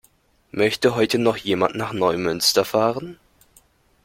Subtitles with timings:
[0.49, 3.19] Möchte heute noch jemand nach Neumünster fahren?